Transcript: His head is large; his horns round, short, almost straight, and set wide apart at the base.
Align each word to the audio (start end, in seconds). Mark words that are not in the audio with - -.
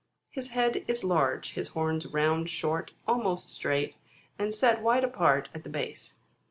His 0.31 0.49
head 0.49 0.83
is 0.87 1.03
large; 1.03 1.53
his 1.53 1.67
horns 1.67 2.07
round, 2.07 2.49
short, 2.49 2.93
almost 3.07 3.51
straight, 3.51 3.97
and 4.39 4.51
set 4.51 4.81
wide 4.81 5.03
apart 5.03 5.49
at 5.53 5.63
the 5.63 5.69
base. 5.69 6.15